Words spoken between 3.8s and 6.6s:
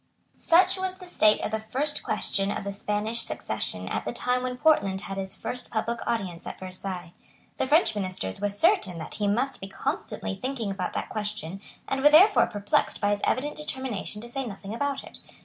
at the time when Portland had his first public audience at